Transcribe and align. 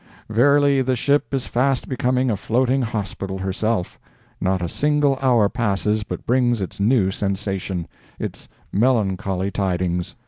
Verily 0.31 0.81
the 0.81 0.95
ship 0.95 1.31
is 1.31 1.45
fast 1.45 1.87
becoming 1.87 2.31
a 2.31 2.35
floating 2.35 2.81
hospital 2.81 3.37
herself—not 3.37 4.59
a 4.59 4.67
single 4.67 5.15
hour 5.21 5.47
passes 5.47 6.01
but 6.01 6.25
brings 6.25 6.59
its 6.59 6.79
new 6.79 7.11
sensation—its 7.11 8.49
melancholy 8.73 9.51
tidings. 9.51 10.15